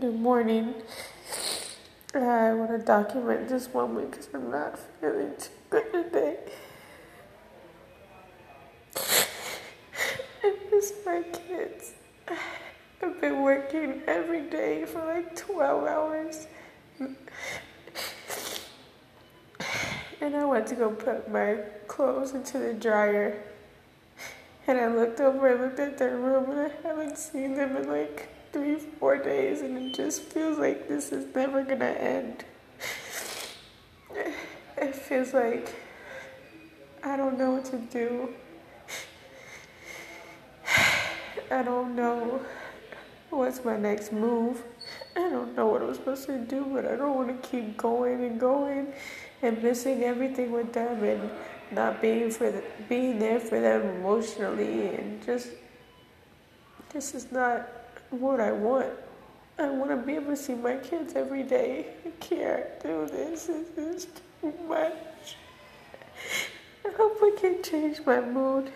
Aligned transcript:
Good 0.00 0.18
morning. 0.18 0.74
I 2.14 2.52
want 2.52 2.70
to 2.72 2.78
document 2.78 3.48
this 3.48 3.72
moment 3.72 4.10
because 4.10 4.28
I'm 4.34 4.50
not 4.50 4.76
feeling 5.00 5.34
too 5.38 5.50
good 5.70 5.92
today. 5.92 6.38
I 10.42 10.56
miss 10.72 10.94
my 11.06 11.22
kids. 11.22 11.92
I've 13.00 13.20
been 13.20 13.42
working 13.42 14.02
every 14.08 14.40
day 14.50 14.84
for 14.84 14.98
like 15.04 15.36
12 15.36 15.86
hours. 15.86 16.48
And 20.20 20.34
I 20.34 20.44
went 20.44 20.66
to 20.68 20.74
go 20.74 20.90
put 20.90 21.30
my 21.30 21.58
clothes 21.86 22.32
into 22.32 22.58
the 22.58 22.74
dryer. 22.74 23.40
And 24.66 24.80
I 24.80 24.88
looked 24.88 25.20
over 25.20 25.52
and 25.52 25.60
looked 25.60 25.78
at 25.78 25.98
their 25.98 26.16
room 26.16 26.50
and 26.50 26.60
I 26.62 26.70
haven't 26.82 27.16
seen 27.16 27.54
them 27.54 27.76
in 27.76 27.88
like 27.88 28.30
three, 28.54 28.76
four 28.76 29.18
days. 29.18 29.60
And 29.60 29.76
it 29.76 29.94
just 29.94 30.22
feels 30.22 30.56
like 30.56 30.88
this 30.88 31.12
is 31.12 31.26
never 31.34 31.62
gonna 31.62 31.84
end. 31.84 32.44
It 34.76 34.94
feels 34.94 35.34
like 35.34 35.74
I 37.02 37.16
don't 37.16 37.38
know 37.38 37.52
what 37.52 37.64
to 37.66 37.76
do. 37.76 38.30
I 41.50 41.62
don't 41.62 41.94
know 41.94 42.40
what's 43.30 43.64
my 43.64 43.76
next 43.76 44.12
move. 44.12 44.62
I 45.16 45.28
don't 45.28 45.54
know 45.56 45.66
what 45.66 45.82
I'm 45.82 45.94
supposed 45.94 46.26
to 46.26 46.38
do, 46.38 46.64
but 46.72 46.86
I 46.86 46.96
don't 46.96 47.14
want 47.14 47.28
to 47.28 47.48
keep 47.48 47.76
going 47.76 48.24
and 48.24 48.40
going 48.40 48.92
and 49.42 49.62
missing 49.62 50.02
everything 50.02 50.50
with 50.50 50.72
them 50.72 51.02
and 51.04 51.30
not 51.70 52.00
being 52.00 52.30
for 52.30 52.50
the, 52.50 52.62
being 52.88 53.18
there 53.18 53.40
for 53.40 53.60
them 53.60 53.82
emotionally 53.96 54.94
and 54.94 55.24
just 55.24 55.48
this 56.90 57.14
is 57.14 57.30
not 57.30 57.68
what 58.10 58.40
I 58.40 58.52
want. 58.52 58.92
I 59.58 59.70
want 59.70 59.90
to 59.90 59.96
be 59.96 60.14
able 60.14 60.32
to 60.32 60.36
see 60.36 60.54
my 60.54 60.76
kids 60.76 61.14
every 61.14 61.42
day. 61.42 61.86
I 62.04 62.10
can't 62.20 62.80
do 62.82 63.06
this. 63.06 63.46
This 63.46 63.78
is 63.78 64.06
too 64.40 64.52
much. 64.68 65.36
I 66.84 66.90
hope 66.96 67.18
I 67.22 67.36
can 67.40 67.62
change 67.62 68.00
my 68.04 68.20
mood. 68.20 68.70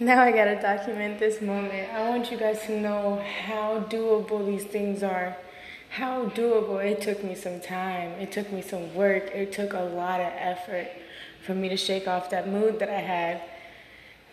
Now 0.00 0.22
I 0.22 0.32
gotta 0.32 0.60
document 0.60 1.20
this 1.20 1.40
moment. 1.40 1.92
I 1.94 2.08
want 2.08 2.30
you 2.30 2.36
guys 2.36 2.62
to 2.66 2.80
know 2.80 3.24
how 3.46 3.80
doable 3.88 4.44
these 4.44 4.64
things 4.64 5.02
are 5.02 5.36
how 5.94 6.24
doable 6.30 6.84
it 6.84 7.00
took 7.00 7.22
me 7.22 7.36
some 7.36 7.60
time 7.60 8.10
it 8.18 8.32
took 8.32 8.50
me 8.50 8.60
some 8.60 8.92
work 8.96 9.30
it 9.32 9.52
took 9.52 9.72
a 9.74 9.80
lot 9.80 10.20
of 10.20 10.32
effort 10.34 10.88
for 11.46 11.54
me 11.54 11.68
to 11.68 11.76
shake 11.76 12.08
off 12.08 12.28
that 12.30 12.48
mood 12.48 12.80
that 12.80 12.88
i 12.88 12.98
had 12.98 13.40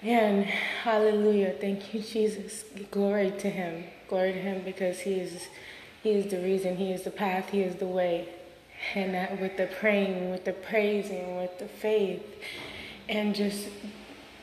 and 0.01 0.45
hallelujah 0.45 1.53
thank 1.59 1.93
you 1.93 2.01
jesus 2.01 2.63
glory 2.89 3.31
to 3.37 3.49
him 3.49 3.83
glory 4.07 4.33
to 4.33 4.39
him 4.39 4.61
because 4.63 5.01
he 5.01 5.13
is 5.13 5.47
he 6.01 6.11
is 6.11 6.31
the 6.31 6.41
reason 6.41 6.77
he 6.77 6.91
is 6.91 7.03
the 7.03 7.11
path 7.11 7.49
he 7.49 7.61
is 7.61 7.75
the 7.75 7.85
way 7.85 8.27
and 8.95 9.13
that 9.13 9.39
with 9.39 9.57
the 9.57 9.67
praying 9.79 10.31
with 10.31 10.43
the 10.45 10.53
praising 10.53 11.37
with 11.37 11.57
the 11.59 11.67
faith 11.67 12.23
and 13.07 13.35
just 13.35 13.67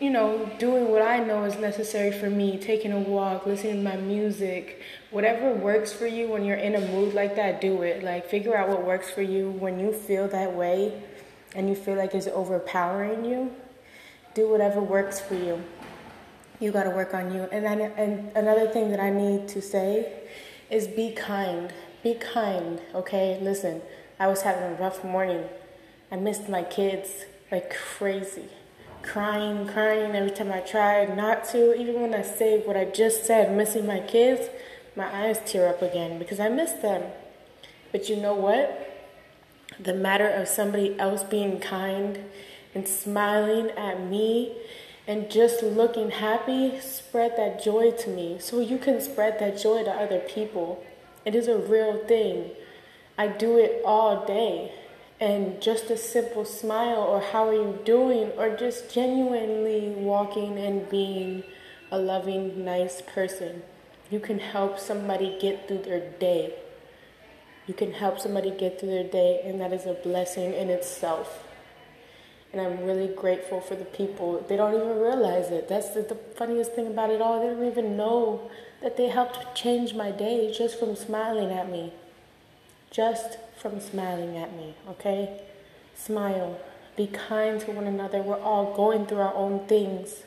you 0.01 0.11
know, 0.11 0.49
doing 0.59 0.91
what 0.91 1.03
I 1.03 1.19
know 1.19 1.45
is 1.45 1.57
necessary 1.57 2.13
for 2.13 2.31
me, 2.31 2.57
taking 2.57 2.93
a 2.93 2.99
walk, 2.99 3.47
listening 3.47 3.77
to 3.77 3.83
my 3.83 3.97
music, 3.97 4.81
whatever 5.11 5.53
works 5.53 5.93
for 5.93 6.07
you 6.07 6.29
when 6.29 6.45
you're 6.45 6.57
in 6.57 6.77
a 6.77 6.81
mood 6.93 7.15
like 7.15 7.35
that, 7.37 7.61
do 7.61 7.83
it. 7.83 8.05
Like, 8.05 8.27
figure 8.27 8.57
out 8.57 8.69
what 8.69 8.85
works 8.85 9.11
for 9.11 9.23
you 9.23 9.51
when 9.51 9.81
you 9.81 9.93
feel 9.93 10.29
that 10.29 10.55
way 10.55 11.03
and 11.55 11.69
you 11.69 11.75
feel 11.75 11.97
like 11.97 12.15
it's 12.15 12.29
overpowering 12.29 13.25
you. 13.25 13.53
Do 14.39 14.49
whatever 14.49 14.81
works 14.81 15.19
for 15.19 15.35
you. 15.35 15.65
You 16.61 16.71
got 16.71 16.85
to 16.85 16.91
work 16.91 17.13
on 17.13 17.35
you. 17.35 17.49
And, 17.51 17.65
then, 17.65 17.81
and 17.81 18.31
another 18.37 18.69
thing 18.69 18.93
that 18.93 19.01
I 19.01 19.11
need 19.11 19.49
to 19.49 19.61
say 19.61 20.13
is 20.71 20.87
be 20.87 21.11
kind. 21.11 21.73
Be 22.05 22.15
kind, 22.15 22.81
okay? 22.95 23.41
Listen, 23.43 23.83
I 24.17 24.29
was 24.29 24.43
having 24.43 24.63
a 24.63 24.75
rough 24.81 25.03
morning. 25.03 25.43
I 26.13 26.15
missed 26.15 26.49
my 26.49 26.63
kids 26.63 27.25
like 27.51 27.75
crazy 27.75 28.45
crying, 29.03 29.67
crying 29.67 30.15
every 30.15 30.31
time 30.31 30.53
I 30.53 30.61
tried 30.61 31.17
not 31.17 31.45
to. 31.47 31.75
Even 31.75 32.01
when 32.01 32.15
I 32.15 32.23
say 32.23 32.61
what 32.61 32.77
I 32.77 32.85
just 32.85 33.25
said, 33.25 33.57
missing 33.57 33.89
my 33.89 33.99
kids, 33.99 34.51
my 34.95 35.13
eyes 35.13 35.41
tear 35.47 35.69
up 35.69 35.83
again 35.83 36.17
because 36.21 36.39
I 36.39 36.49
miss 36.49 36.75
them. 36.75 37.03
But 37.91 38.09
you 38.09 38.15
know 38.15 38.35
what? 38.35 38.85
The 39.81 39.95
matter 39.95 40.29
of 40.29 40.47
somebody 40.47 40.97
else 40.97 41.25
being 41.25 41.59
kind 41.59 42.21
and 42.75 42.87
smiling 42.87 43.71
at 43.71 44.01
me 44.01 44.57
and 45.09 45.31
just 45.31 45.63
looking 45.63 46.11
happy 46.11 46.79
spread 46.81 47.35
that 47.39 47.65
joy 47.65 47.91
to 47.91 48.11
me. 48.11 48.37
So 48.39 48.61
you 48.61 48.77
can 48.77 49.01
spread 49.01 49.41
that 49.41 49.59
joy 49.59 49.83
to 49.83 49.91
other 49.91 50.21
people. 50.21 50.85
It 51.25 51.35
is 51.35 51.49
a 51.49 51.57
real 51.57 51.97
thing. 52.05 52.51
I 53.17 53.29
do 53.29 53.57
it 53.57 53.83
all 53.85 54.27
day. 54.27 54.73
And 55.19 55.61
just 55.61 55.91
a 55.91 55.97
simple 55.97 56.45
smile 56.45 57.03
or 57.03 57.21
how 57.21 57.49
are 57.49 57.55
you 57.55 57.79
doing 57.85 58.31
or 58.37 58.55
just 58.55 58.93
genuinely 58.93 59.89
walking 59.97 60.59
and 60.59 60.89
being 60.89 61.43
a 61.91 61.99
loving 61.99 62.65
nice 62.65 63.01
person. 63.01 63.63
You 64.11 64.21
can 64.21 64.39
help 64.39 64.79
somebody 64.79 65.37
get 65.41 65.67
through 65.67 65.83
their 65.83 66.11
day. 66.21 66.55
You 67.67 67.75
can 67.75 67.95
help 67.95 68.21
somebody 68.21 68.51
get 68.51 68.79
through 68.79 68.91
their 68.91 69.09
day 69.09 69.41
and 69.45 69.61
that 69.61 69.73
is 69.73 69.87
a 69.87 69.95
blessing 69.95 70.53
in 70.53 70.71
itself 70.71 71.48
and 72.53 72.61
i'm 72.61 72.85
really 72.85 73.09
grateful 73.09 73.61
for 73.61 73.75
the 73.75 73.85
people 73.85 74.45
they 74.49 74.57
don't 74.57 74.75
even 74.75 74.99
realize 74.99 75.51
it 75.51 75.69
that's 75.69 75.91
the, 75.91 76.03
the 76.03 76.15
funniest 76.15 76.73
thing 76.73 76.87
about 76.87 77.11
it 77.11 77.21
all 77.21 77.41
they 77.41 77.55
don't 77.55 77.71
even 77.71 77.97
know 77.97 78.51
that 78.83 78.97
they 78.97 79.09
helped 79.09 79.55
change 79.55 79.95
my 79.95 80.11
day 80.11 80.53
just 80.57 80.79
from 80.79 80.95
smiling 80.95 81.51
at 81.51 81.71
me 81.71 81.93
just 82.91 83.39
from 83.59 83.81
smiling 83.81 84.37
at 84.37 84.57
me, 84.57 84.75
okay? 84.89 85.43
Smile. 85.95 86.59
Be 86.97 87.07
kind 87.07 87.61
to 87.61 87.73
one 87.73 87.87
another. 87.87 88.23
We're 88.23 88.41
all 88.41 88.75
going 88.75 89.07
through 89.07 89.21
our 89.21 89.35
own 89.35 89.67
things. 89.67 90.23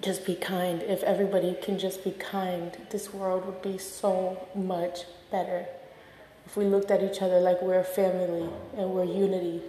Just 0.00 0.26
be 0.26 0.34
kind. 0.34 0.82
If 0.82 1.02
everybody 1.02 1.56
can 1.60 1.78
just 1.78 2.04
be 2.04 2.12
kind, 2.12 2.76
this 2.90 3.12
world 3.12 3.46
would 3.46 3.62
be 3.62 3.78
so 3.78 4.48
much 4.54 5.00
better. 5.30 5.66
If 6.46 6.56
we 6.56 6.64
looked 6.64 6.90
at 6.90 7.02
each 7.02 7.20
other 7.20 7.40
like 7.40 7.60
we're 7.62 7.80
a 7.80 7.84
family 7.84 8.48
and 8.76 8.90
we're 8.90 9.04
unity, 9.04 9.60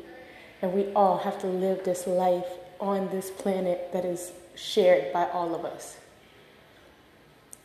and 0.61 0.73
we 0.73 0.91
all 0.93 1.19
have 1.19 1.39
to 1.41 1.47
live 1.47 1.83
this 1.83 2.07
life 2.07 2.47
on 2.79 3.09
this 3.09 3.31
planet 3.31 3.91
that 3.93 4.05
is 4.05 4.31
shared 4.55 5.13
by 5.13 5.25
all 5.29 5.55
of 5.55 5.65
us. 5.65 5.97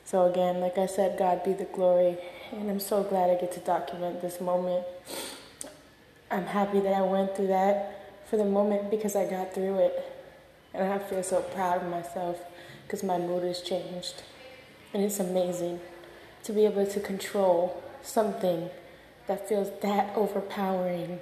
So, 0.05 0.31
again, 0.31 0.61
like 0.61 0.79
I 0.79 0.87
said, 0.87 1.19
God 1.19 1.43
be 1.45 1.55
the 1.55 1.65
glory. 1.65 2.19
And 2.53 2.71
I'm 2.71 2.81
so 2.81 3.03
glad 3.03 3.31
I 3.31 3.35
get 3.35 3.53
to 3.53 3.61
document 3.61 4.21
this 4.21 4.41
moment. 4.41 4.85
I'm 6.31 6.45
happy 6.45 6.81
that 6.81 6.93
I 6.93 7.03
went 7.03 7.35
through 7.35 7.49
that 7.49 8.27
for 8.29 8.37
the 8.37 8.45
moment 8.45 8.91
because 8.91 9.17
I 9.17 9.29
got 9.29 9.55
through 9.55 9.79
it. 9.79 10.13
And 10.75 10.93
I 10.93 10.99
feel 10.99 11.23
so 11.23 11.41
proud 11.41 11.83
of 11.83 11.89
myself 11.89 12.39
because 12.87 13.03
my 13.03 13.19
mood 13.19 13.45
has 13.45 13.61
changed. 13.61 14.23
And 14.93 15.03
it's 15.03 15.21
amazing 15.21 15.81
to 16.45 16.53
be 16.53 16.65
able 16.67 16.87
to 16.87 17.01
control 17.01 17.83
something 18.03 18.69
that 19.27 19.49
feels 19.49 19.71
that 19.81 20.15
overpowering. 20.15 21.21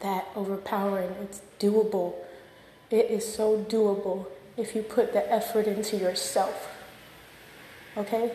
That 0.00 0.28
overpowering. 0.36 1.14
It's 1.22 1.40
doable. 1.58 2.14
It 2.90 3.10
is 3.10 3.32
so 3.32 3.64
doable 3.68 4.26
if 4.56 4.74
you 4.74 4.82
put 4.82 5.12
the 5.12 5.30
effort 5.32 5.66
into 5.66 5.96
yourself. 5.96 6.68
Okay? 7.96 8.32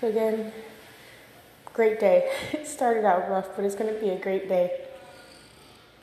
So, 0.00 0.08
again, 0.08 0.52
great 1.72 2.00
day. 2.00 2.30
It 2.52 2.66
started 2.66 3.04
out 3.04 3.30
rough, 3.30 3.48
but 3.56 3.64
it's 3.64 3.74
going 3.74 3.92
to 3.92 4.00
be 4.00 4.10
a 4.10 4.18
great 4.18 4.48
day. 4.48 4.86